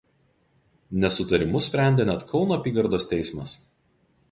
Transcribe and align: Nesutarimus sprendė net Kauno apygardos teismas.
Nesutarimus 1.03 1.67
sprendė 1.69 2.07
net 2.11 2.25
Kauno 2.33 2.59
apygardos 2.59 3.09
teismas. 3.15 3.57